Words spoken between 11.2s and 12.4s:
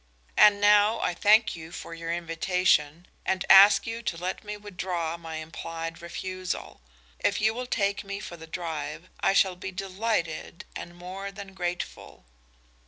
than grateful."